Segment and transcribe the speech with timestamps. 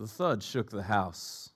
[0.00, 1.50] The thud shook the house.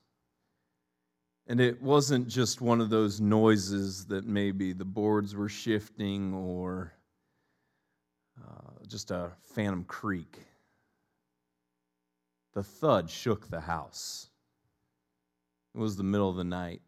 [1.46, 6.92] And it wasn't just one of those noises that maybe the boards were shifting or
[8.38, 10.40] uh, just a phantom creak.
[12.52, 14.28] The thud shook the house.
[15.74, 16.82] It was the middle of the night.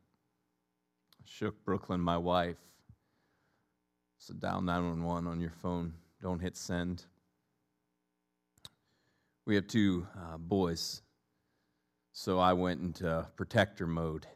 [1.25, 2.59] shook Brooklyn, my wife.
[4.19, 5.95] So dial 911 on your phone.
[6.21, 7.07] Don't hit send.
[9.47, 11.01] We have two uh, boys.
[12.19, 14.27] So I went into protector mode.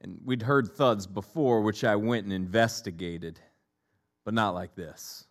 [0.00, 3.38] And we'd heard thuds before, which I went and investigated,
[4.24, 5.28] but not like this.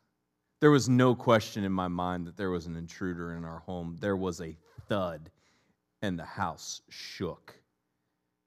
[0.61, 3.97] There was no question in my mind that there was an intruder in our home.
[3.99, 4.55] There was a
[4.88, 5.30] thud,
[6.02, 7.53] and the house shook.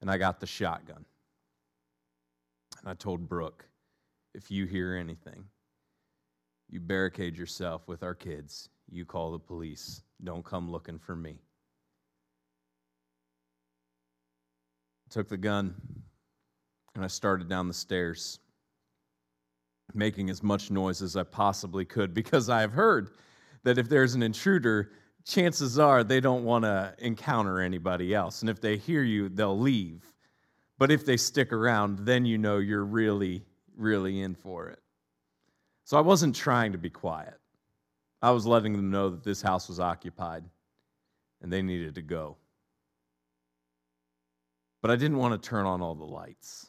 [0.01, 1.05] And I got the shotgun.
[2.81, 3.69] And I told Brooke,
[4.35, 5.45] if you hear anything,
[6.71, 8.71] you barricade yourself with our kids.
[8.91, 10.01] You call the police.
[10.25, 11.43] Don't come looking for me.
[15.11, 15.75] Took the gun
[16.95, 18.39] and I started down the stairs,
[19.95, 23.11] making as much noise as I possibly could because I have heard
[23.65, 24.93] that if there's an intruder,
[25.25, 28.41] chances are they don't want to encounter anybody else.
[28.43, 30.05] And if they hear you, they'll leave.
[30.79, 33.45] But if they stick around, then you know you're really,
[33.77, 34.81] really in for it.
[35.85, 37.39] So I wasn't trying to be quiet.
[38.23, 40.45] I was letting them know that this house was occupied
[41.43, 42.37] and they needed to go.
[44.85, 46.69] But I didn't want to turn on all the lights.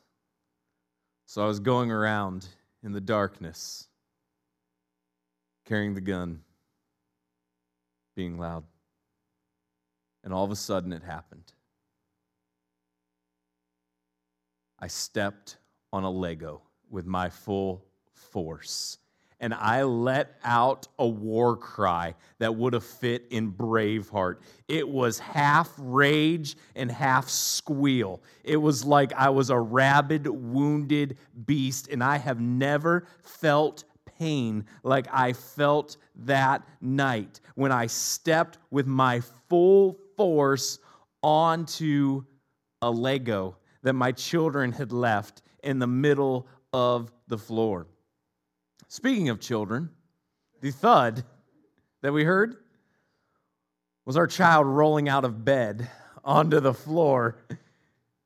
[1.26, 2.48] So I was going around
[2.82, 3.90] in the darkness,
[5.66, 6.40] carrying the gun,
[8.16, 8.64] being loud.
[10.24, 11.52] And all of a sudden it happened.
[14.80, 15.58] I stepped
[15.92, 18.98] on a Lego with my full force
[19.46, 24.38] and I let out a war cry that would have fit in Braveheart.
[24.68, 28.24] It was half rage and half squeal.
[28.44, 33.84] It was like I was a rabid, wounded beast, and I have never felt
[34.18, 40.80] pain like I felt that night when I stepped with my full force
[41.22, 42.24] onto
[42.82, 47.86] a Lego that my children had left in the middle of the floor.
[48.96, 49.90] Speaking of children,
[50.62, 51.26] the thud
[52.02, 52.56] that we heard
[54.06, 55.90] was our child rolling out of bed
[56.24, 57.36] onto the floor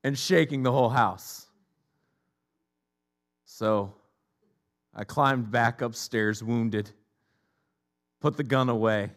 [0.04, 1.48] and shaking the whole house.
[3.46, 3.96] So
[4.94, 6.92] I climbed back upstairs, wounded,
[8.22, 9.10] put the gun away,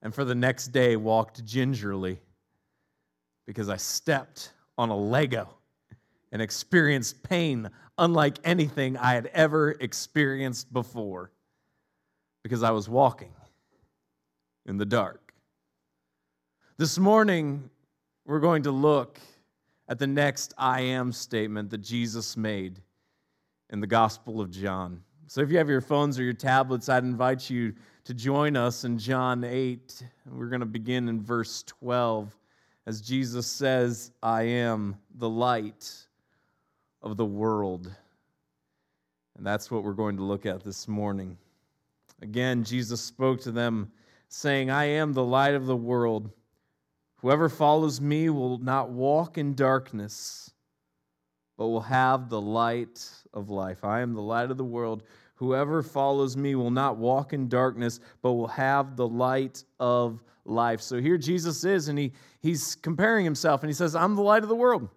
[0.00, 2.18] and for the next day walked gingerly
[3.44, 5.50] because I stepped on a Lego
[6.32, 11.30] and experienced pain unlike anything I had ever experienced before
[12.42, 13.32] because I was walking
[14.66, 15.34] in the dark.
[16.76, 17.68] This morning,
[18.24, 19.18] we're going to look
[19.88, 22.80] at the next I am statement that Jesus made
[23.70, 25.02] in the Gospel of John.
[25.26, 28.84] So if you have your phones or your tablets, I'd invite you to join us
[28.84, 30.02] in John 8.
[30.30, 32.34] We're going to begin in verse 12
[32.88, 36.06] as Jesus says, I am the light
[37.10, 37.90] of the world.
[39.36, 41.38] And that's what we're going to look at this morning.
[42.22, 43.90] Again, Jesus spoke to them,
[44.28, 46.30] saying, I am the light of the world.
[47.16, 50.50] Whoever follows me will not walk in darkness,
[51.56, 53.84] but will have the light of life.
[53.84, 55.04] I am the light of the world.
[55.36, 60.80] Whoever follows me will not walk in darkness, but will have the light of life.
[60.80, 64.42] So here Jesus is, and he, he's comparing himself, and he says, I'm the light
[64.42, 64.88] of the world.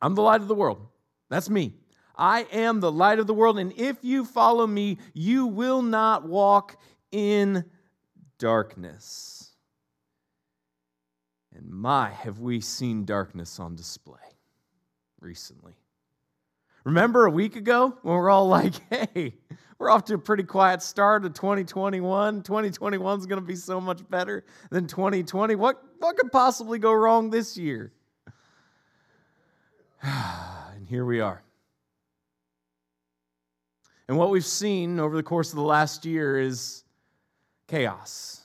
[0.00, 0.86] I'm the light of the world.
[1.34, 1.74] That's me.
[2.16, 6.28] I am the light of the world, and if you follow me, you will not
[6.28, 6.80] walk
[7.10, 7.64] in
[8.38, 9.50] darkness.
[11.52, 14.20] And my, have we seen darkness on display
[15.18, 15.72] recently.
[16.84, 19.34] Remember a week ago when we're all like, hey,
[19.80, 22.44] we're off to a pretty quiet start of 2021.
[22.44, 25.56] 2021 is going to be so much better than 2020.
[25.56, 27.92] What, what could possibly go wrong this year?
[30.94, 31.42] here we are.
[34.06, 36.84] And what we've seen over the course of the last year is
[37.66, 38.42] chaos.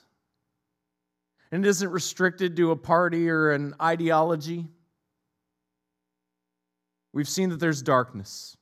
[1.52, 4.68] And it isn't restricted to a party or an ideology.
[7.14, 8.58] We've seen that there's darkness.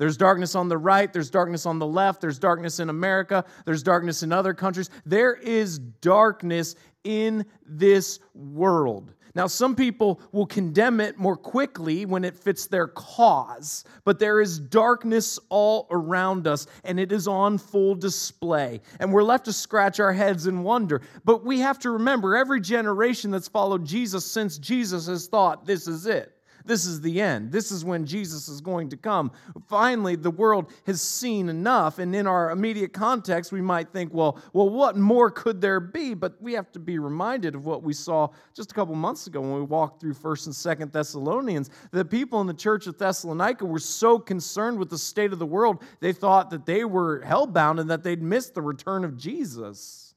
[0.00, 3.82] There's darkness on the right, there's darkness on the left, there's darkness in America, there's
[3.82, 4.88] darkness in other countries.
[5.04, 6.74] There is darkness
[7.04, 9.12] in this world.
[9.34, 14.40] Now, some people will condemn it more quickly when it fits their cause, but there
[14.40, 18.80] is darkness all around us, and it is on full display.
[19.00, 21.02] And we're left to scratch our heads and wonder.
[21.26, 25.86] But we have to remember every generation that's followed Jesus since Jesus has thought this
[25.86, 26.39] is it.
[26.64, 27.52] This is the end.
[27.52, 29.32] This is when Jesus is going to come.
[29.68, 34.40] Finally, the world has seen enough, and in our immediate context, we might think, well,
[34.52, 36.14] well, what more could there be?
[36.14, 39.40] But we have to be reminded of what we saw just a couple months ago
[39.40, 41.70] when we walked through First and Second Thessalonians.
[41.92, 45.46] The people in the church of Thessalonica were so concerned with the state of the
[45.46, 50.14] world, they thought that they were hellbound and that they'd missed the return of Jesus.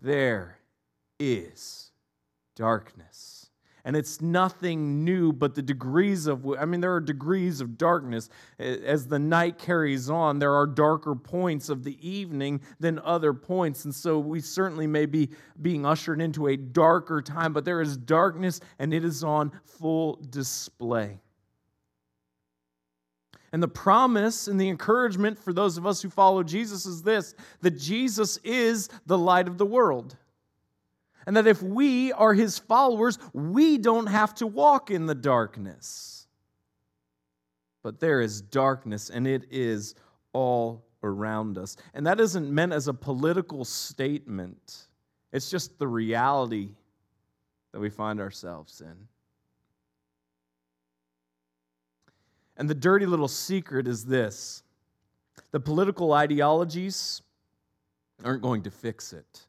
[0.00, 0.58] There
[1.20, 1.92] is
[2.56, 3.31] darkness
[3.84, 8.28] and it's nothing new but the degrees of i mean there are degrees of darkness.
[8.58, 13.84] As the night carries on there are darker points of the evening than other points.
[13.84, 15.30] And so we certainly may be
[15.60, 20.20] being ushered into a darker time but there is darkness and it is on full
[20.30, 21.20] display.
[23.52, 27.34] And the promise and the encouragement for those of us who follow Jesus is this
[27.60, 30.16] that Jesus is the light of the world.
[31.26, 36.26] And that if we are his followers, we don't have to walk in the darkness.
[37.82, 39.94] But there is darkness, and it is
[40.32, 41.76] all around us.
[41.94, 44.86] And that isn't meant as a political statement,
[45.32, 46.70] it's just the reality
[47.72, 49.08] that we find ourselves in.
[52.56, 54.62] And the dirty little secret is this
[55.50, 57.22] the political ideologies
[58.24, 59.46] aren't going to fix it.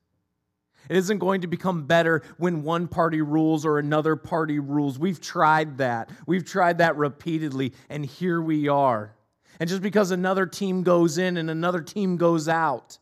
[0.89, 5.00] It isn't going to become better when one party rules or another party rules.
[5.00, 6.09] We've tried that.
[6.27, 9.15] We've tried that repeatedly, and here we are.
[9.59, 12.97] And just because another team goes in and another team goes out,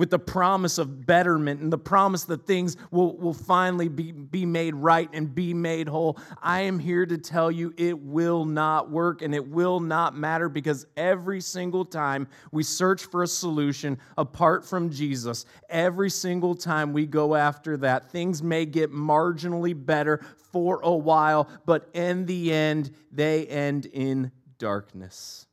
[0.00, 4.46] with the promise of betterment and the promise that things will, will finally be, be
[4.46, 6.18] made right and be made whole.
[6.40, 10.48] I am here to tell you it will not work and it will not matter
[10.48, 16.94] because every single time we search for a solution apart from Jesus, every single time
[16.94, 22.54] we go after that, things may get marginally better for a while, but in the
[22.54, 25.46] end, they end in darkness.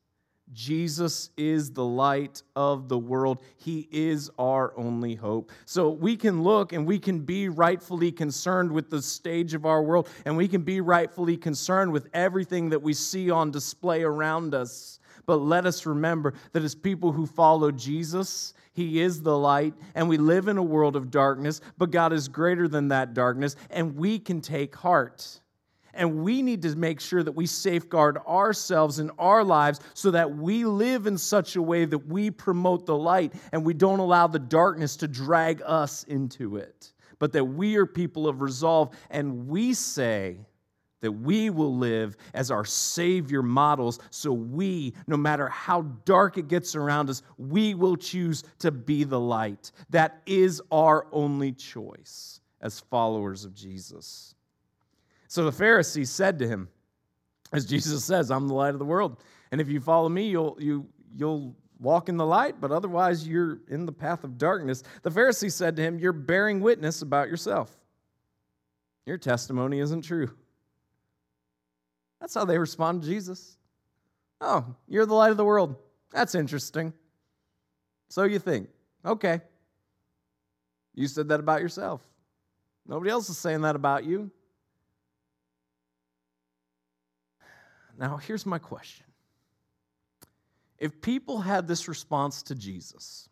[0.54, 3.42] Jesus is the light of the world.
[3.58, 5.52] He is our only hope.
[5.66, 9.84] So we can look and we can be rightfully concerned with the stage of our
[9.84, 14.56] world, and we can be rightfully concerned with everything that we see on display around
[14.56, 15.00] us.
[15.26, 20.08] But let us remember that as people who follow Jesus, He is the light, and
[20.08, 23.98] we live in a world of darkness, but God is greater than that darkness, and
[23.98, 25.42] we can take heart.
[25.98, 30.38] And we need to make sure that we safeguard ourselves and our lives so that
[30.38, 34.28] we live in such a way that we promote the light and we don't allow
[34.28, 36.94] the darkness to drag us into it.
[37.20, 40.38] But that we are people of resolve and we say,
[41.02, 44.00] that we will live as our Savior models.
[44.10, 49.04] So we, no matter how dark it gets around us, we will choose to be
[49.04, 49.72] the light.
[49.90, 54.34] That is our only choice as followers of Jesus.
[55.28, 56.70] So the Pharisees said to him,
[57.54, 59.18] as Jesus says, I'm the light of the world.
[59.52, 63.60] And if you follow me, you'll, you, you'll walk in the light, but otherwise you're
[63.70, 64.84] in the path of darkness.
[65.04, 67.78] The Pharisees said to him, You're bearing witness about yourself.
[69.06, 70.30] Your testimony isn't true.
[72.20, 73.58] That's how they respond to Jesus.
[74.42, 75.76] Oh, you're the light of the world.
[76.12, 76.94] That's interesting.
[78.10, 78.70] So you think.
[79.06, 79.42] Okay.
[80.96, 82.02] You said that about yourself.
[82.88, 84.32] Nobody else is saying that about you.
[87.98, 89.06] Now, here's my question
[90.78, 93.30] If people had this response to Jesus,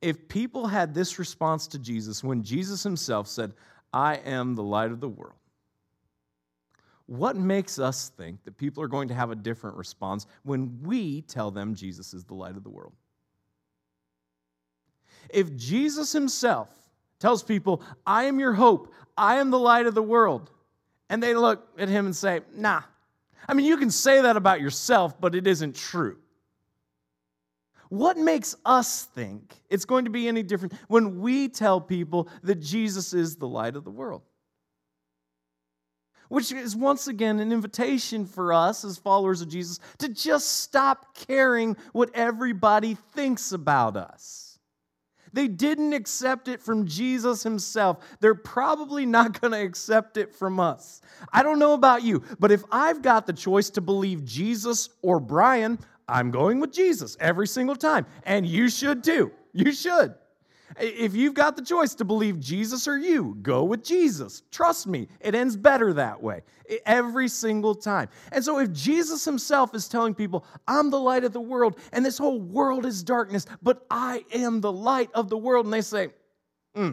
[0.00, 3.52] if people had this response to Jesus when Jesus himself said,
[3.92, 5.34] I am the light of the world,
[7.06, 11.22] what makes us think that people are going to have a different response when we
[11.22, 12.92] tell them Jesus is the light of the world?
[15.28, 16.70] If Jesus himself
[17.18, 20.50] tells people, I am your hope, I am the light of the world,
[21.10, 22.82] and they look at him and say, Nah.
[23.46, 26.18] I mean, you can say that about yourself, but it isn't true.
[27.88, 32.60] What makes us think it's going to be any different when we tell people that
[32.60, 34.22] Jesus is the light of the world?
[36.28, 41.16] Which is once again an invitation for us as followers of Jesus to just stop
[41.26, 44.49] caring what everybody thinks about us.
[45.32, 47.98] They didn't accept it from Jesus himself.
[48.20, 51.00] They're probably not going to accept it from us.
[51.32, 55.20] I don't know about you, but if I've got the choice to believe Jesus or
[55.20, 58.06] Brian, I'm going with Jesus every single time.
[58.24, 59.30] And you should too.
[59.52, 60.14] You should.
[60.78, 64.42] If you've got the choice to believe Jesus or you, go with Jesus.
[64.50, 66.42] Trust me, it ends better that way
[66.86, 68.08] every single time.
[68.32, 72.04] And so, if Jesus himself is telling people, I'm the light of the world, and
[72.04, 75.80] this whole world is darkness, but I am the light of the world, and they
[75.80, 76.08] say,
[76.74, 76.92] hmm,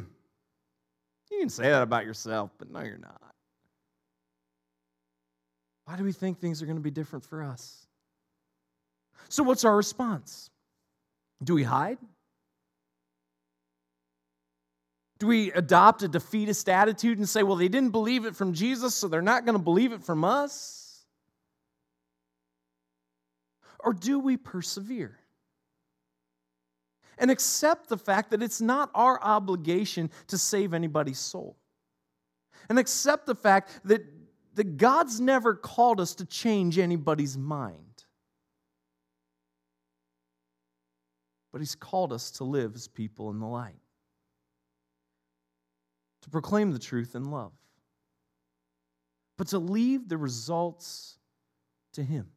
[1.31, 3.21] you can say that about yourself, but no, you're not.
[5.85, 7.85] Why do we think things are going to be different for us?
[9.29, 10.49] So, what's our response?
[11.43, 11.97] Do we hide?
[15.19, 18.93] Do we adopt a defeatist attitude and say, well, they didn't believe it from Jesus,
[18.93, 21.05] so they're not going to believe it from us?
[23.79, 25.17] Or do we persevere?
[27.17, 31.57] And accept the fact that it's not our obligation to save anybody's soul.
[32.69, 34.03] And accept the fact that,
[34.53, 38.03] that God's never called us to change anybody's mind.
[41.51, 43.79] But He's called us to live as people in the light
[46.27, 47.53] to proclaim the truth in love,
[49.37, 51.17] but to leave the results
[51.93, 52.27] to Him.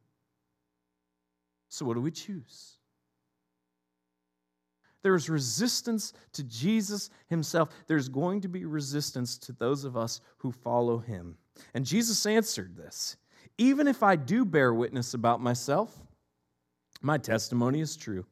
[1.67, 2.77] So, what do we choose?
[5.03, 7.69] There is resistance to Jesus himself.
[7.87, 11.37] There's going to be resistance to those of us who follow him.
[11.73, 13.17] And Jesus answered this
[13.57, 15.99] Even if I do bear witness about myself,
[17.01, 18.25] my testimony is true.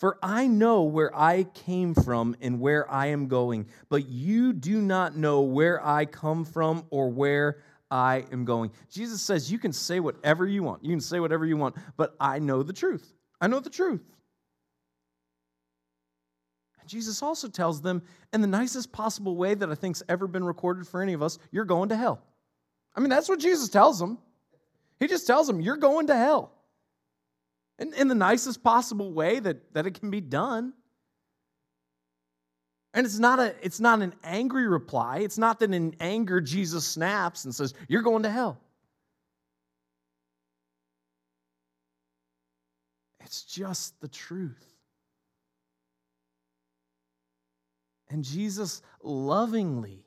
[0.00, 4.80] For I know where I came from and where I am going, but you do
[4.80, 7.58] not know where I come from or where
[7.90, 8.70] I am going.
[8.90, 10.82] Jesus says, You can say whatever you want.
[10.82, 13.12] You can say whatever you want, but I know the truth.
[13.42, 14.02] I know the truth.
[16.80, 18.00] And Jesus also tells them,
[18.32, 21.38] in the nicest possible way that I think's ever been recorded for any of us,
[21.50, 22.22] you're going to hell.
[22.96, 24.16] I mean, that's what Jesus tells them.
[24.98, 26.52] He just tells them, You're going to hell
[27.80, 30.74] in, in the nicest possible way that, that it can be done.
[32.92, 35.18] And it's not, a, it's not an angry reply.
[35.18, 38.60] It's not that in anger Jesus snaps and says, You're going to hell.
[43.20, 44.66] It's just the truth.
[48.10, 50.04] And Jesus lovingly,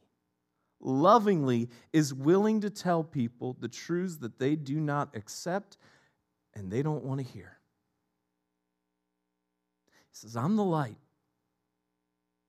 [0.81, 5.77] lovingly is willing to tell people the truths that they do not accept
[6.53, 7.57] and they don't want to hear.
[10.13, 10.97] He says, I'm the light.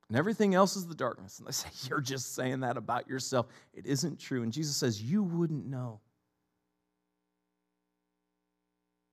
[0.09, 1.39] And everything else is the darkness.
[1.39, 3.47] And they say, You're just saying that about yourself.
[3.73, 4.43] It isn't true.
[4.43, 6.01] And Jesus says, You wouldn't know.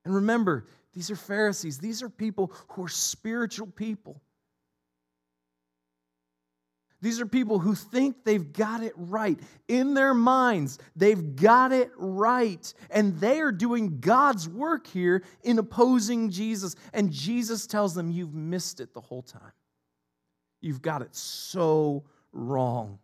[0.04, 1.78] And remember, these are Pharisees.
[1.78, 4.20] These are people who are spiritual people.
[7.02, 9.38] These are people who think they've got it right.
[9.66, 12.72] In their minds, they've got it right.
[12.90, 16.76] And they are doing God's work here in opposing Jesus.
[16.92, 19.52] And Jesus tells them, You've missed it the whole time.
[20.60, 23.00] You've got it so wrong.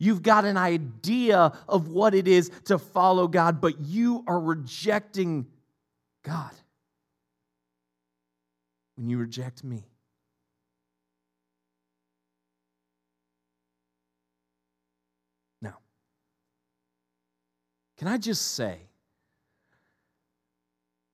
[0.00, 5.46] You've got an idea of what it is to follow God, but you are rejecting
[6.24, 6.50] God
[8.96, 9.89] when you reject me.
[18.00, 18.78] Can I just say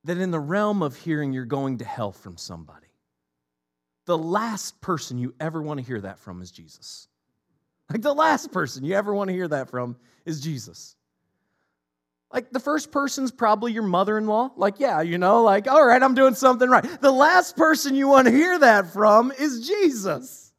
[0.04, 2.86] that in the realm of hearing you're going to hell from somebody,
[4.04, 7.08] the last person you ever want to hear that from is Jesus.
[7.90, 10.94] Like the last person you ever want to hear that from is Jesus.
[12.32, 14.52] Like the first person's probably your mother in law.
[14.54, 16.84] Like, yeah, you know, like, all right, I'm doing something right.
[17.00, 20.52] The last person you want to hear that from is Jesus.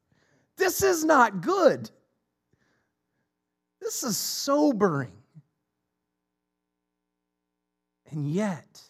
[0.58, 1.90] This is not good.
[3.80, 5.17] This is sobering.
[8.10, 8.82] And yet,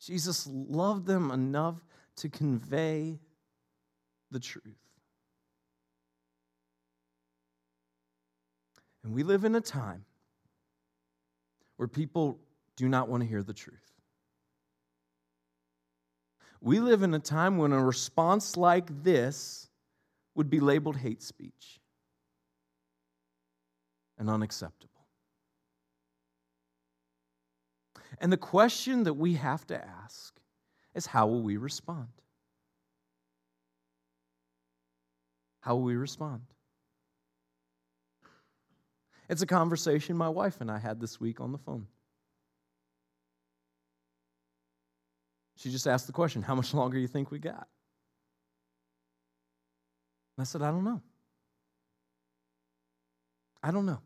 [0.00, 1.76] Jesus loved them enough
[2.16, 3.18] to convey
[4.30, 4.74] the truth.
[9.02, 10.04] And we live in a time
[11.76, 12.38] where people
[12.76, 13.78] do not want to hear the truth.
[16.60, 19.68] We live in a time when a response like this
[20.34, 21.78] would be labeled hate speech
[24.18, 24.93] and unacceptable.
[28.20, 30.38] And the question that we have to ask
[30.94, 32.08] is how will we respond?
[35.60, 36.42] How will we respond?
[39.28, 41.86] It's a conversation my wife and I had this week on the phone.
[45.56, 47.66] She just asked the question, How much longer do you think we got?
[50.36, 51.00] And I said, I don't know.
[53.62, 54.00] I don't know.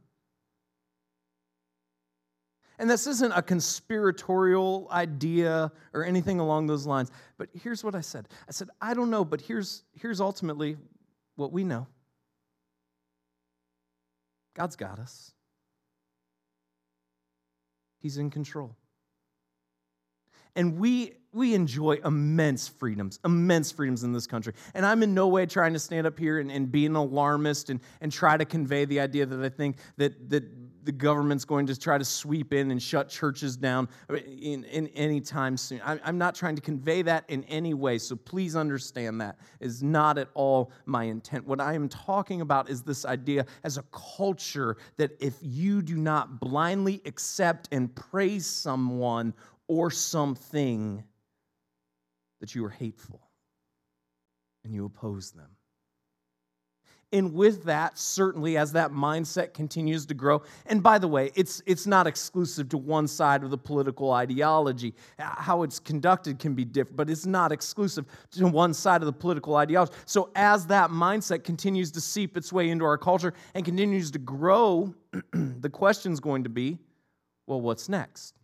[2.78, 7.11] And this isn't a conspiratorial idea or anything along those lines.
[7.37, 10.76] But here's what I said I said, I don't know, but here's, here's ultimately
[11.37, 11.87] what we know
[14.54, 15.32] God's got us,
[17.99, 18.76] He's in control.
[20.54, 24.54] And we we enjoy immense freedoms, immense freedoms in this country.
[24.75, 27.70] And I'm in no way trying to stand up here and, and be an alarmist
[27.70, 30.44] and, and try to convey the idea that I think that, that
[30.88, 35.21] the government's going to try to sweep in and shut churches down in, in any
[35.21, 35.83] time soon.
[35.85, 39.83] I, I'm not trying to convey that in any way, so please understand that is
[39.83, 41.47] not at all my intent.
[41.47, 45.99] What I am talking about is this idea as a culture that if you do
[45.99, 49.35] not blindly accept and praise someone
[49.66, 51.04] or something,
[52.40, 53.21] that you are hateful
[54.64, 55.50] and you oppose them.
[57.11, 61.62] And with that, certainly as that mindset continues to grow, and by the way, it's,
[61.65, 64.95] it's not exclusive to one side of the political ideology.
[65.19, 69.12] How it's conducted can be different, but it's not exclusive to one side of the
[69.12, 69.93] political ideology.
[70.05, 74.19] So as that mindset continues to seep its way into our culture and continues to
[74.19, 74.95] grow,
[75.33, 76.79] the question is going to be
[77.49, 78.35] well, what's next?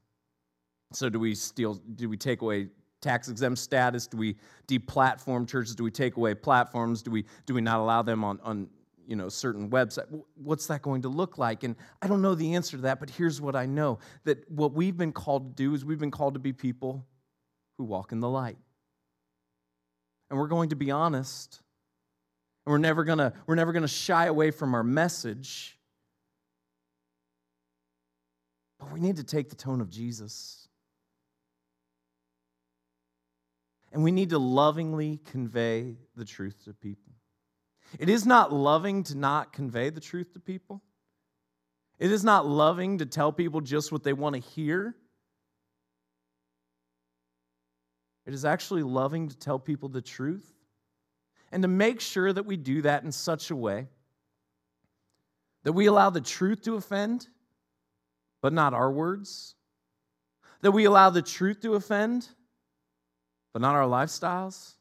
[0.93, 2.69] So do we steal, do we take away
[3.05, 4.07] tax exempt status?
[4.07, 5.75] Do we deplatform churches?
[5.75, 7.03] Do we take away platforms?
[7.03, 8.69] Do we do we not allow them on on
[9.07, 10.07] you know certain websites?
[10.35, 11.63] What's that going to look like?
[11.63, 14.73] And I don't know the answer to that, but here's what I know: that what
[14.73, 17.07] we've been called to do is we've been called to be people
[17.77, 18.59] who walk in the light,
[20.31, 21.61] and we're going to be honest.
[22.65, 25.79] And we're never gonna we're never gonna shy away from our message.
[28.81, 30.64] But we need to take the tone of Jesus.
[33.95, 37.13] And we need to lovingly convey the truth to people.
[37.97, 40.83] It is not loving to not convey the truth to people.
[42.01, 44.97] It is not loving to tell people just what they want to hear.
[48.27, 50.53] It is actually loving to tell people the truth
[51.53, 53.87] and to make sure that we do that in such a way
[55.63, 57.29] that we allow the truth to offend,
[58.43, 59.55] but not our words.
[60.63, 62.29] That we allow the truth to offend,
[63.55, 64.75] but not our lifestyles.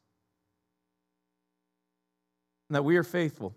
[2.68, 3.54] And that we are faithful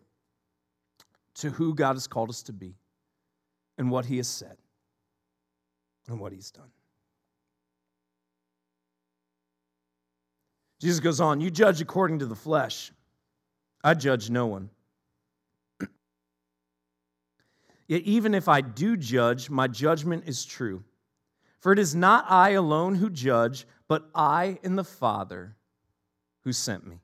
[1.36, 2.76] to who God has called us to be
[3.78, 4.58] and what He has said
[6.08, 6.70] and what He's done.
[10.80, 12.92] Jesus goes on, You judge according to the flesh.
[13.84, 14.70] I judge no one.
[17.88, 20.84] Yet even if I do judge, my judgment is true.
[21.60, 25.56] For it is not I alone who judge, but I and the Father
[26.44, 27.00] who sent me.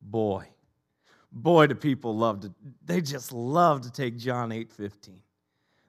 [0.00, 0.46] Boy,
[1.32, 2.54] boy, do people love to,
[2.84, 5.20] they just love to take John 8 15.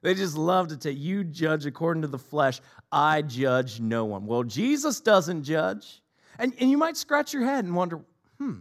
[0.02, 4.26] They just love to take, you judge according to the flesh, I judge no one.
[4.26, 6.02] Well, Jesus doesn't judge.
[6.38, 8.00] And, and you might scratch your head and wonder,
[8.38, 8.60] hmm,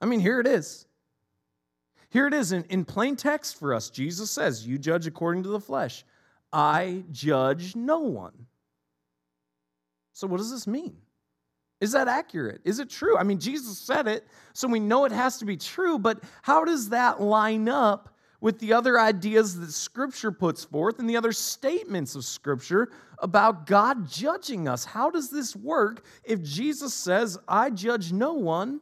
[0.00, 0.86] I mean, here it is.
[2.08, 3.90] Here it is in, in plain text for us.
[3.90, 6.04] Jesus says, You judge according to the flesh.
[6.52, 8.46] I judge no one.
[10.12, 10.96] So, what does this mean?
[11.80, 12.60] Is that accurate?
[12.64, 13.16] Is it true?
[13.16, 16.64] I mean, Jesus said it, so we know it has to be true, but how
[16.64, 21.32] does that line up with the other ideas that Scripture puts forth and the other
[21.32, 24.84] statements of Scripture about God judging us?
[24.84, 28.80] How does this work if Jesus says, I judge no one?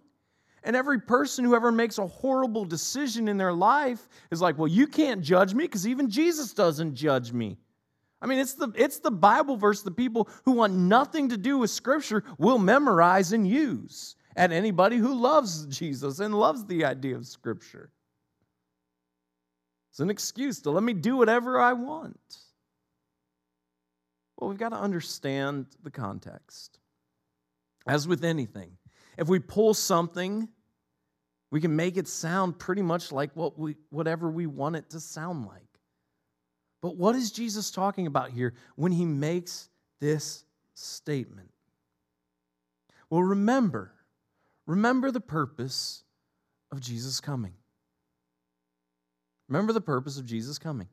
[0.64, 4.67] And every person who ever makes a horrible decision in their life is like, well,
[4.69, 7.59] you can't judge me because even Jesus doesn't judge me.
[8.21, 11.59] I mean, it's the, it's the Bible verse the people who want nothing to do
[11.59, 14.17] with Scripture will memorize and use.
[14.35, 17.91] And anybody who loves Jesus and loves the idea of Scripture.
[19.91, 22.19] It's an excuse to let me do whatever I want.
[24.37, 26.79] Well, we've got to understand the context.
[27.87, 28.73] As with anything,
[29.17, 30.49] if we pull something,
[31.51, 35.01] we can make it sound pretty much like what we, whatever we want it to
[35.01, 35.68] sound like.
[36.81, 39.69] But what is Jesus talking about here when he makes
[40.01, 41.51] this statement?
[43.11, 43.93] Well, remember,
[44.67, 46.05] remember the purpose
[46.71, 47.55] of Jesus coming.
[49.49, 50.88] Remember the purpose of Jesus coming.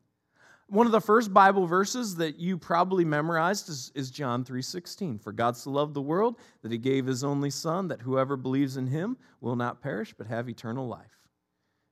[0.68, 5.20] One of the first Bible verses that you probably memorized is, is John 3:16.
[5.22, 8.76] For God so loved the world that he gave his only son that whoever believes
[8.76, 11.15] in him will not perish but have eternal life.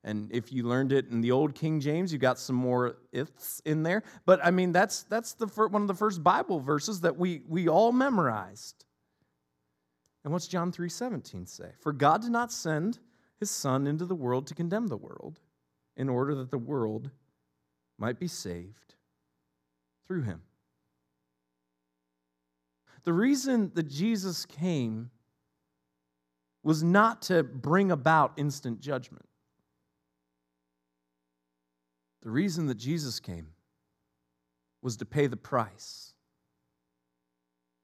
[0.04, 3.62] And if you learned it in the old King James, you got some more ifs
[3.64, 4.04] in there.
[4.26, 7.70] But I mean, that's, that's the one of the first Bible verses that we, we
[7.70, 8.86] all memorized.
[10.24, 11.72] And what's John 3:17 say?
[11.80, 13.00] For God did not send
[13.40, 15.40] his son into the world to condemn the world,
[15.98, 17.12] in order that the world
[17.98, 18.96] might be saved
[20.08, 20.42] through him.
[23.04, 25.12] The reason that Jesus came
[26.64, 29.26] was not to bring about instant judgment.
[32.24, 33.48] The reason that Jesus came
[34.82, 36.14] was to pay the price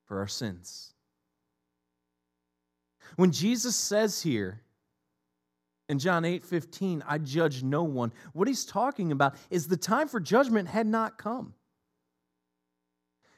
[0.06, 0.94] for our sins.
[3.16, 4.62] When Jesus says here
[5.90, 10.08] in John 8 15, I judge no one, what he's talking about is the time
[10.08, 11.54] for judgment had not come.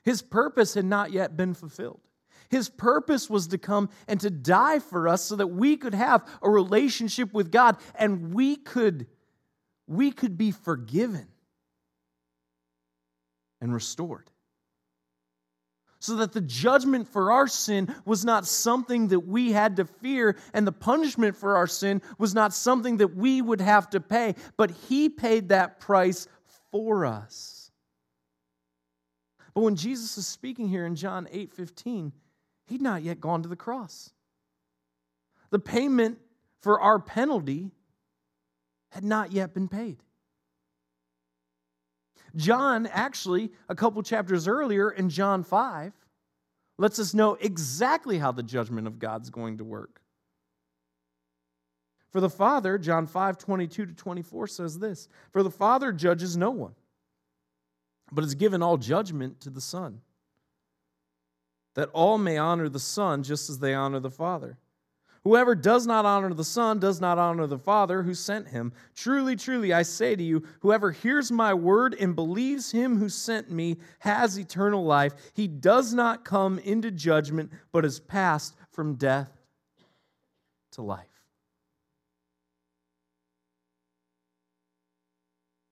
[0.03, 2.01] His purpose had not yet been fulfilled.
[2.49, 6.27] His purpose was to come and to die for us so that we could have
[6.41, 9.07] a relationship with God and we could,
[9.91, 11.27] we could be forgiven
[13.59, 14.29] and restored.
[15.99, 20.37] So that the judgment for our sin was not something that we had to fear,
[20.53, 24.35] and the punishment for our sin was not something that we would have to pay,
[24.57, 26.27] but He paid that price
[26.71, 27.69] for us.
[29.53, 32.13] But when Jesus is speaking here in John 8 15,
[32.67, 34.11] he'd not yet gone to the cross.
[35.49, 36.17] The payment
[36.61, 37.71] for our penalty
[38.91, 40.03] had not yet been paid.
[42.35, 45.93] John, actually, a couple chapters earlier in John 5,
[46.77, 50.01] lets us know exactly how the judgment of God's going to work.
[52.11, 56.51] For the Father, John 5 22 to 24 says this For the Father judges no
[56.51, 56.73] one
[58.11, 60.01] but has given all judgment to the Son,
[61.75, 64.57] that all may honor the Son just as they honor the Father.
[65.23, 68.73] Whoever does not honor the Son does not honor the Father who sent him.
[68.95, 73.51] Truly, truly, I say to you, whoever hears my word and believes him who sent
[73.51, 75.13] me has eternal life.
[75.33, 79.31] He does not come into judgment, but is passed from death
[80.71, 81.05] to life.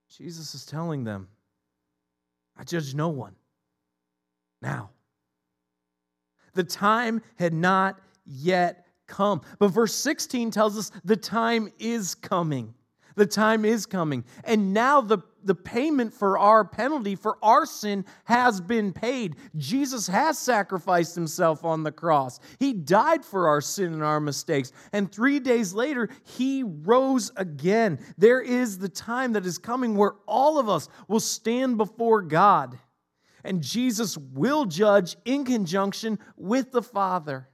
[0.09, 1.27] Jesus is telling them
[2.55, 3.35] I judge no one.
[4.61, 4.89] Now,
[6.53, 9.41] the time had not yet come.
[9.57, 12.73] But verse 16 tells us the time is coming.
[13.19, 14.23] The time is coming.
[14.45, 19.35] And now the, the payment for our penalty, for our sin, has been paid.
[19.57, 22.39] Jesus has sacrificed himself on the cross.
[22.59, 24.71] He died for our sin and our mistakes.
[24.93, 27.99] And three days later, he rose again.
[28.17, 32.79] There is the time that is coming where all of us will stand before God.
[33.43, 37.48] And Jesus will judge in conjunction with the Father.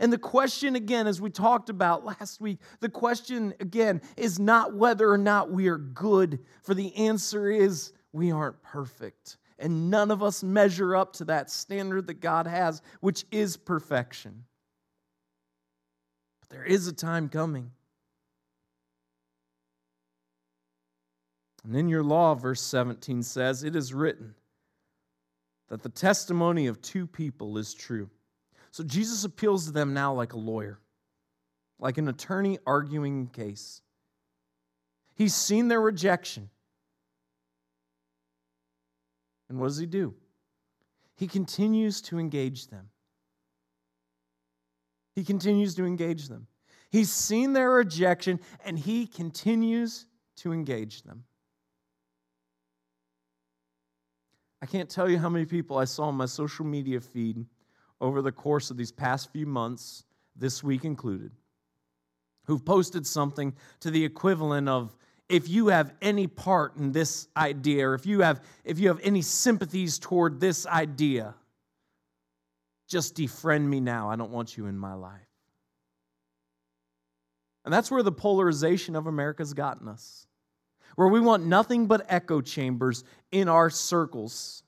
[0.00, 4.74] And the question, again, as we talked about last week, the question, again, is not
[4.74, 9.38] whether or not we are good, for the answer is we aren't perfect.
[9.58, 14.44] And none of us measure up to that standard that God has, which is perfection.
[16.40, 17.72] But there is a time coming.
[21.64, 24.34] And in your law, verse 17 says, It is written
[25.68, 28.08] that the testimony of two people is true.
[28.78, 30.78] So Jesus appeals to them now like a lawyer,
[31.80, 33.82] like an attorney arguing a case.
[35.16, 36.48] He's seen their rejection.
[39.48, 40.14] And what does he do?
[41.16, 42.90] He continues to engage them.
[45.16, 46.46] He continues to engage them.
[46.88, 51.24] He's seen their rejection and he continues to engage them.
[54.62, 57.44] I can't tell you how many people I saw on my social media feed
[58.00, 60.04] over the course of these past few months,
[60.36, 61.32] this week included,
[62.44, 64.94] who've posted something to the equivalent of
[65.28, 69.00] if you have any part in this idea or if you have if you have
[69.02, 71.34] any sympathies toward this idea
[72.88, 74.08] just defriend me now.
[74.08, 75.20] I don't want you in my life.
[77.66, 80.26] And that's where the polarization of america's gotten us
[80.96, 84.62] where we want nothing but echo chambers in our circles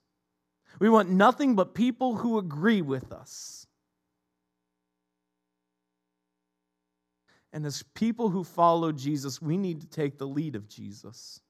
[0.79, 3.67] we want nothing but people who agree with us.
[7.53, 11.41] And as people who follow Jesus, we need to take the lead of Jesus.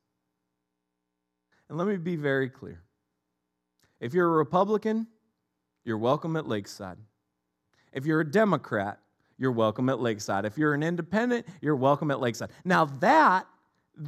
[1.69, 2.83] And let me be very clear.
[4.01, 5.07] If you're a Republican,
[5.85, 6.97] you're welcome at Lakeside.
[7.93, 8.99] If you're a Democrat,
[9.39, 10.45] you're welcome at Lakeside.
[10.45, 12.51] If you're an independent, you're welcome at Lakeside.
[12.65, 13.47] Now, that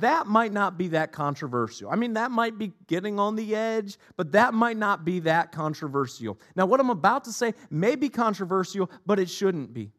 [0.00, 1.90] that might not be that controversial.
[1.90, 5.52] I mean, that might be getting on the edge, but that might not be that
[5.52, 6.40] controversial.
[6.56, 9.92] Now, what I'm about to say may be controversial, but it shouldn't be.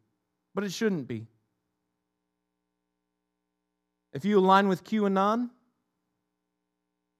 [0.56, 1.27] But it shouldn't be.
[4.13, 5.49] If you align with QAnon,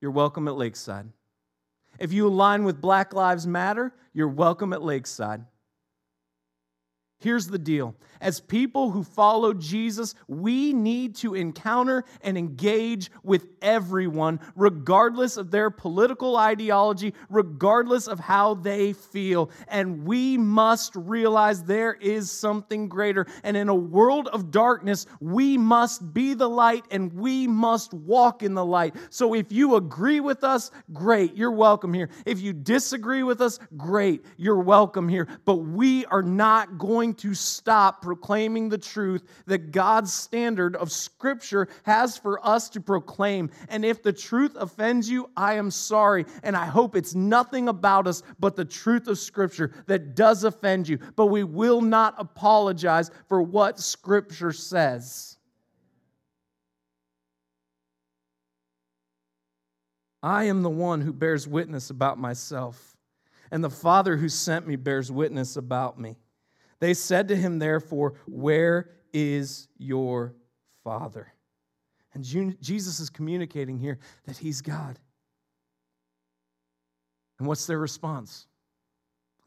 [0.02, 1.08] you're welcome at Lakeside.
[2.00, 5.46] If you align with Black Lives Matter, you're welcome at Lakeside.
[7.20, 7.96] Here's the deal.
[8.24, 15.52] As people who follow Jesus, we need to encounter and engage with everyone, regardless of
[15.52, 19.52] their political ideology, regardless of how they feel.
[19.68, 23.28] And we must realize there is something greater.
[23.44, 28.42] And in a world of darkness, we must be the light and we must walk
[28.42, 28.96] in the light.
[29.10, 32.10] So if you agree with us, great, you're welcome here.
[32.26, 35.28] If you disagree with us, great, you're welcome here.
[35.44, 41.68] But we are not going to stop proclaiming the truth that God's standard of Scripture
[41.84, 43.50] has for us to proclaim.
[43.70, 46.28] And if the truth offends you, I am sorry.
[46.44, 50.88] And I hope it's nothing about us but the truth of Scripture that does offend
[50.88, 51.00] you.
[51.16, 55.38] But we will not apologize for what Scripture says.
[60.24, 62.96] I am the one who bears witness about myself,
[63.52, 66.16] and the Father who sent me bears witness about me.
[66.84, 70.36] They said to him, therefore, Where is your
[70.84, 71.32] Father?
[72.14, 75.00] And Jesus is communicating here that he's God.
[77.40, 78.48] And what's their response?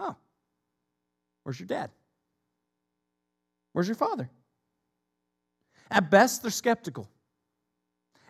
[0.00, 0.16] Oh,
[1.42, 1.90] where's your dad?
[3.74, 4.30] Where's your father?
[5.90, 7.06] At best, they're skeptical.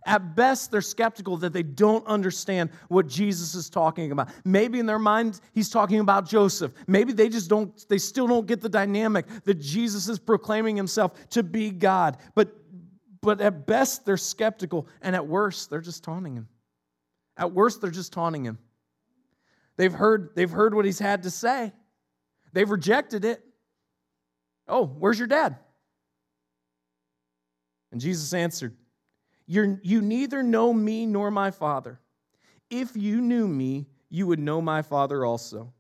[0.07, 4.31] At best, they're skeptical that they don't understand what Jesus is talking about.
[4.45, 6.73] Maybe in their mind, he's talking about Joseph.
[6.87, 11.29] Maybe they just don't, they still don't get the dynamic that Jesus is proclaiming himself
[11.31, 12.19] to be God.
[12.37, 12.55] But,
[13.21, 14.87] but at best, they're skeptical.
[15.03, 16.49] And at worst, they're just taunting him.
[17.37, 18.59] At worst, they're just taunting him.
[19.77, 21.73] They've heard, they've heard what he's had to say,
[22.53, 23.43] they've rejected it.
[24.69, 25.57] Oh, where's your dad?
[27.91, 28.77] And Jesus answered,
[29.47, 32.01] you're, you neither know me nor my Father.
[32.71, 35.73] If you knew me, you would know my Father also.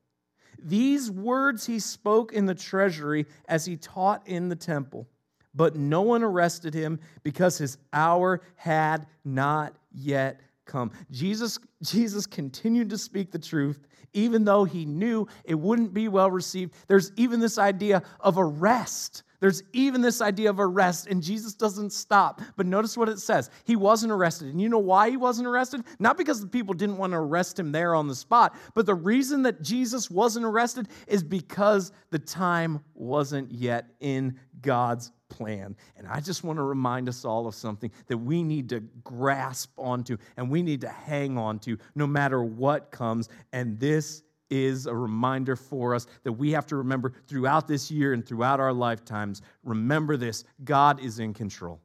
[0.62, 5.09] These words he spoke in the treasury as he taught in the temple.
[5.55, 10.90] But no one arrested him because his hour had not yet come.
[11.11, 16.31] Jesus, Jesus continued to speak the truth, even though he knew it wouldn't be well
[16.31, 16.74] received.
[16.88, 21.92] There's even this idea of arrest there's even this idea of arrest, and Jesus doesn't
[21.92, 22.40] stop.
[22.57, 23.50] But notice what it says.
[23.64, 24.48] He wasn't arrested.
[24.48, 25.83] And you know why he wasn't arrested?
[25.98, 28.94] Not because the people didn't want to arrest him there on the spot, but the
[28.94, 35.77] reason that Jesus wasn't arrested is because the time wasn't yet in God's plan.
[35.97, 39.73] And I just want to remind us all of something that we need to grasp
[39.79, 43.29] onto and we need to hang on to no matter what comes.
[43.53, 48.12] And this is a reminder for us that we have to remember throughout this year
[48.12, 49.43] and throughout our lifetimes.
[49.65, 51.81] Remember this God is in control.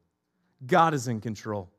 [0.68, 1.70] God is in control.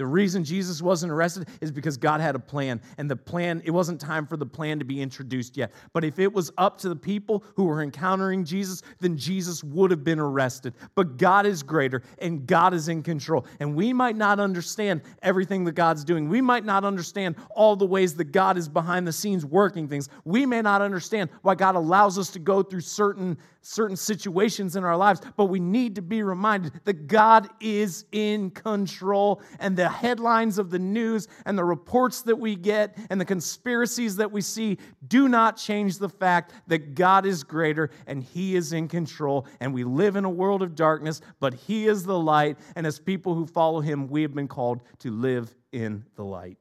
[0.00, 3.70] The reason Jesus wasn't arrested is because God had a plan, and the plan, it
[3.70, 5.72] wasn't time for the plan to be introduced yet.
[5.92, 9.90] But if it was up to the people who were encountering Jesus, then Jesus would
[9.90, 10.72] have been arrested.
[10.94, 13.44] But God is greater, and God is in control.
[13.60, 16.30] And we might not understand everything that God's doing.
[16.30, 20.08] We might not understand all the ways that God is behind the scenes working things.
[20.24, 24.84] We may not understand why God allows us to go through certain certain situations in
[24.84, 29.42] our lives, but we need to be reminded that God is in control.
[29.58, 34.30] And headlines of the news and the reports that we get and the conspiracies that
[34.30, 38.88] we see do not change the fact that God is greater and He is in
[38.88, 39.46] control.
[39.60, 42.58] And we live in a world of darkness, but He is the light.
[42.76, 46.58] And as people who follow Him, we have been called to live in the light.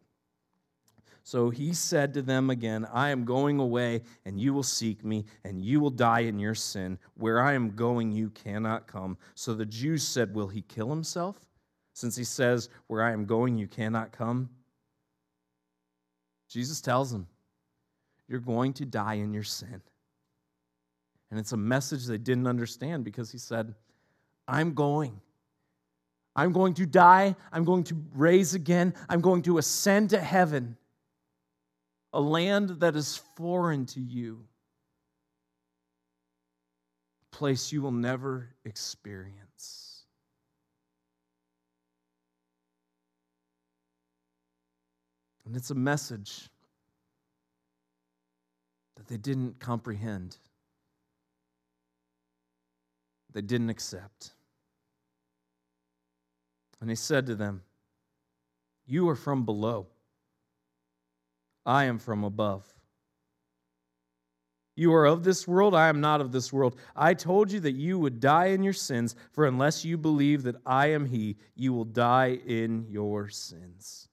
[1.29, 5.25] So he said to them again, I am going away, and you will seek me,
[5.43, 6.97] and you will die in your sin.
[7.13, 9.15] Where I am going, you cannot come.
[9.35, 11.48] So the Jews said, Will he kill himself?
[11.99, 14.49] Since he says, Where I am going, you cannot come.
[16.47, 17.27] Jesus tells him,
[18.29, 19.81] You're going to die in your sin.
[21.29, 23.75] And it's a message they didn't understand because he said,
[24.47, 25.19] I'm going.
[26.37, 27.35] I'm going to die.
[27.51, 28.93] I'm going to raise again.
[29.09, 30.77] I'm going to ascend to heaven
[32.13, 34.45] a land that is foreign to you,
[37.29, 39.48] a place you will never experience.
[45.49, 46.47] And it's a message
[48.97, 50.37] that they didn't comprehend,
[53.33, 54.33] they didn't accept.
[56.79, 57.63] And he said to them,
[58.85, 59.87] You are from below
[61.65, 62.71] I am from above.
[64.75, 66.75] You are of this world, I am not of this world.
[66.95, 70.57] I told you that you would die in your sins, for unless you believe that
[70.63, 74.08] I am He, you will die in your sins.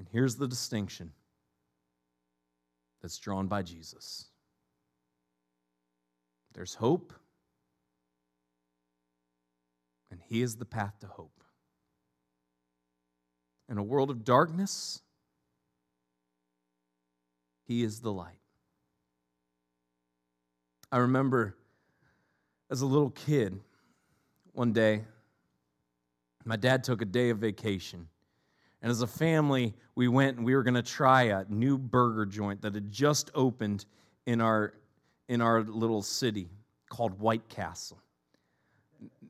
[0.00, 1.12] And here's the distinction
[3.02, 4.30] that's drawn by Jesus
[6.54, 7.12] There's hope,
[10.10, 11.44] and He is the path to hope.
[13.68, 15.02] In a world of darkness,
[17.66, 18.40] He is the light.
[20.90, 21.56] I remember
[22.70, 23.60] as a little kid,
[24.52, 25.04] one day,
[26.46, 28.08] my dad took a day of vacation.
[28.82, 32.24] And as a family, we went and we were going to try a new burger
[32.24, 33.84] joint that had just opened
[34.26, 34.72] in our,
[35.28, 36.48] in our little city
[36.88, 38.00] called White Castle.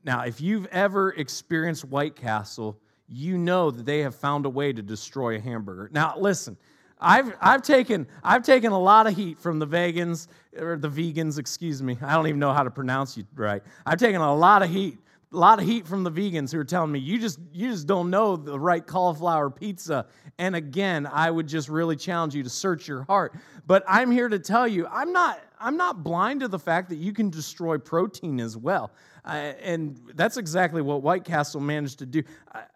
[0.03, 4.73] Now, if you've ever experienced White Castle, you know that they have found a way
[4.73, 5.89] to destroy a hamburger.
[5.91, 6.57] Now, listen,
[6.99, 11.37] I've, I've, taken, I've taken a lot of heat from the vegans, or the vegans,
[11.39, 11.97] excuse me.
[12.01, 13.61] I don't even know how to pronounce you right.
[13.85, 14.97] I've taken a lot of heat,
[15.33, 17.87] a lot of heat from the vegans who are telling me you just, you just
[17.87, 20.05] don't know the right cauliflower pizza.
[20.37, 23.35] And again, I would just really challenge you to search your heart.
[23.65, 26.97] But I'm here to tell you, I'm not, I'm not blind to the fact that
[26.97, 28.91] you can destroy protein as well.
[29.23, 32.23] And that's exactly what White Castle managed to do.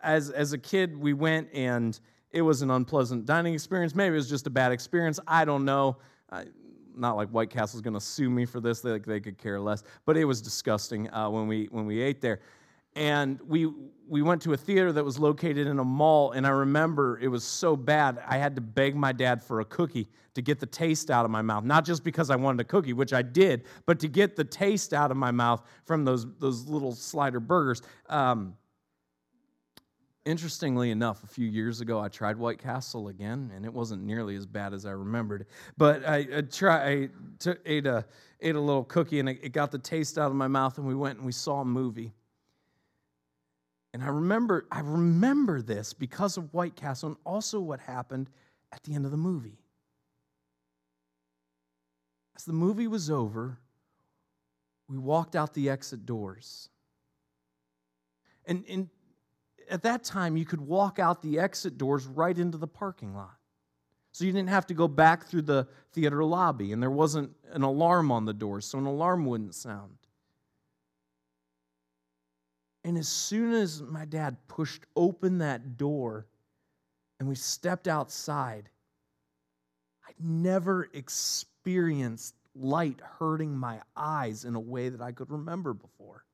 [0.01, 1.99] As, as a kid, we went and
[2.31, 3.95] it was an unpleasant dining experience.
[3.95, 5.19] Maybe it was just a bad experience.
[5.27, 5.97] I don't know.
[6.97, 8.81] Not like White Castle's going to sue me for this.
[8.81, 9.83] They, like, they could care less.
[10.05, 12.39] But it was disgusting uh, when we when we ate there,
[12.95, 13.71] and we
[14.07, 16.31] we went to a theater that was located in a mall.
[16.31, 18.19] And I remember it was so bad.
[18.27, 21.31] I had to beg my dad for a cookie to get the taste out of
[21.31, 21.63] my mouth.
[21.63, 24.93] Not just because I wanted a cookie, which I did, but to get the taste
[24.93, 27.81] out of my mouth from those those little slider burgers.
[28.09, 28.55] Um,
[30.25, 34.35] Interestingly enough, a few years ago, I tried White Castle again, and it wasn't nearly
[34.35, 35.45] as bad as I remembered.
[35.77, 38.03] But I, I, try, I took, ate, a,
[38.41, 40.87] ate a little cookie, and it, it got the taste out of my mouth, and
[40.87, 42.15] we went and we saw a movie.
[43.93, 48.31] And I remember, I remember this because of White Castle, and also what happened
[48.71, 49.59] at the end of the movie.
[52.35, 53.59] As the movie was over,
[54.89, 56.69] we walked out the exit doors.
[58.47, 58.89] And, and
[59.69, 63.35] at that time, you could walk out the exit doors right into the parking lot.
[64.11, 67.63] So you didn't have to go back through the theater lobby, and there wasn't an
[67.63, 69.97] alarm on the door, so an alarm wouldn't sound.
[72.85, 76.27] And as soon as my dad pushed open that door
[77.19, 78.69] and we stepped outside,
[80.07, 86.25] I'd never experienced light hurting my eyes in a way that I could remember before.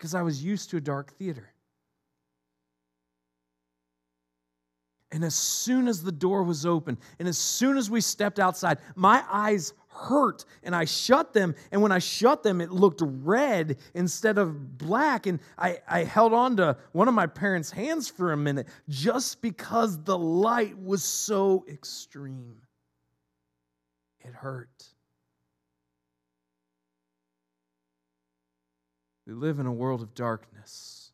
[0.00, 1.52] Because I was used to a dark theater.
[5.12, 8.78] And as soon as the door was open, and as soon as we stepped outside,
[8.94, 11.54] my eyes hurt and I shut them.
[11.70, 15.26] And when I shut them, it looked red instead of black.
[15.26, 19.42] And I, I held on to one of my parents' hands for a minute just
[19.42, 22.62] because the light was so extreme.
[24.20, 24.94] It hurt.
[29.30, 31.12] We live in a world of darkness,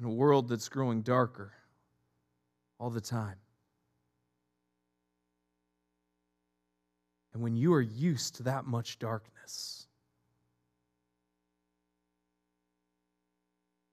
[0.00, 1.52] in a world that's growing darker
[2.80, 3.36] all the time.
[7.32, 9.86] And when you are used to that much darkness,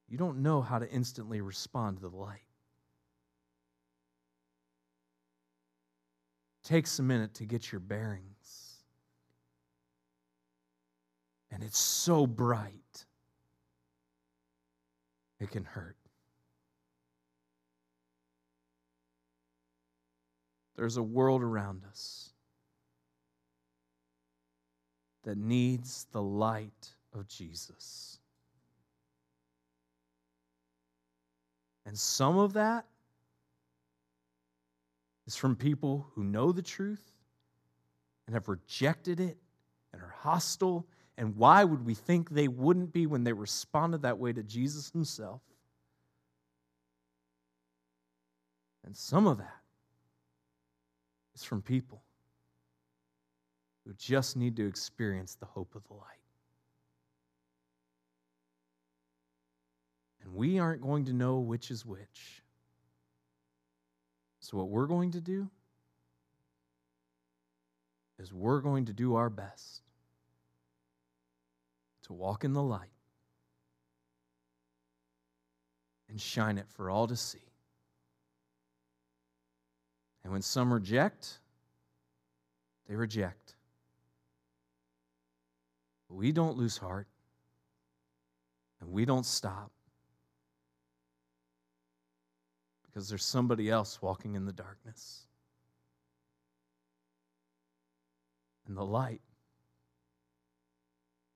[0.10, 2.42] you don't know how to instantly respond to the light.
[6.64, 8.33] It takes a minute to get your bearings
[11.54, 13.06] and it's so bright,
[15.40, 15.96] it can hurt.
[20.76, 22.32] There's a world around us
[25.24, 28.18] that needs the light of Jesus.
[31.86, 32.86] And some of that
[35.28, 37.12] is from people who know the truth
[38.26, 39.38] and have rejected it
[39.94, 40.88] and are hostile
[41.18, 44.90] and why would we think they wouldn't be when they responded that way to Jesus
[44.90, 45.42] himself?
[48.84, 49.62] And some of that
[51.36, 52.02] is from people
[53.86, 56.02] who just need to experience the hope of the light.
[60.24, 62.44] And we aren't going to know which is which.
[64.40, 65.50] So, what we're going to do
[68.20, 69.83] is we're going to do our best
[72.14, 72.90] walk in the light
[76.10, 77.40] and shine it for all to see.
[80.24, 81.40] And when some reject,
[82.88, 83.56] they reject.
[86.08, 87.08] But we don't lose heart
[88.80, 89.72] and we don't stop
[92.86, 95.26] because there's somebody else walking in the darkness.
[98.68, 99.22] And the light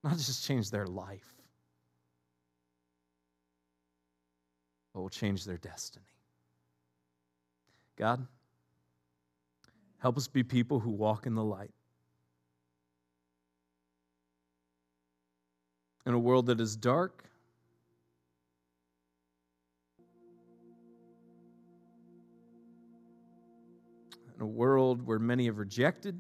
[0.08, 1.36] not just change their life,
[4.94, 6.06] but will change their destiny.
[7.98, 8.26] God,
[10.00, 11.74] help us be people who walk in the light.
[16.06, 17.26] In a world that is dark,
[24.38, 26.18] in a world where many have rejected,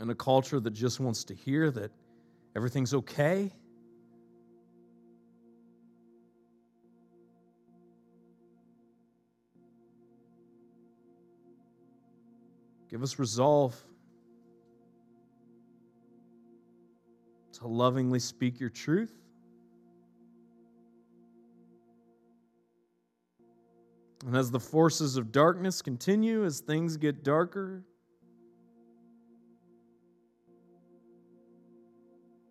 [0.00, 1.90] in a culture that just wants to hear that
[2.54, 3.50] everything's okay.
[12.88, 13.74] Give us resolve
[17.54, 19.12] to lovingly speak your truth.
[24.26, 27.84] And as the forces of darkness continue, as things get darker,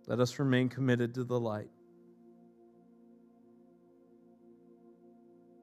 [0.07, 1.69] let us remain committed to the light.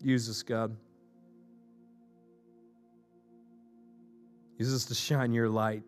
[0.00, 0.76] Use us, God.
[4.58, 5.82] Use us to shine your light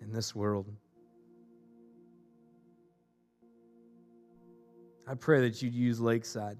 [0.00, 0.66] in this world.
[5.06, 6.56] I pray that you'd use Lakeside.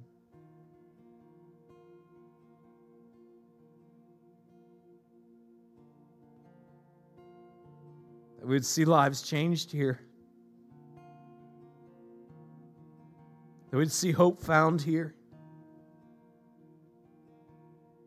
[8.50, 10.00] That we'd see lives changed here.
[13.70, 15.14] That we'd see hope found here.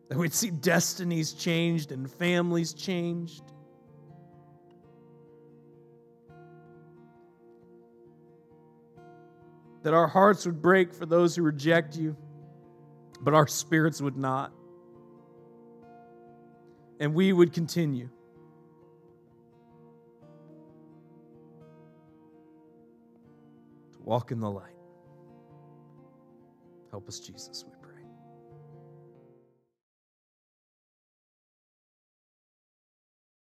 [0.10, 3.54] That we'd see destinies changed and families changed.
[9.84, 12.18] That our hearts would break for those who reject you,
[13.22, 14.52] but our spirits would not.
[17.00, 18.10] And we would continue.
[24.04, 24.76] Walk in the light.
[26.92, 27.66] Help us, Jesus.